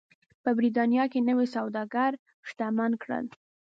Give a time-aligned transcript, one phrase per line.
[0.43, 2.11] په برېټانیا کې نوي سوداګر
[2.49, 3.25] شتمن کړل.